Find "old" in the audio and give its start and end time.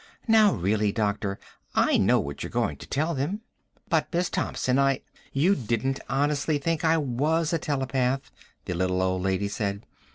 9.03-9.21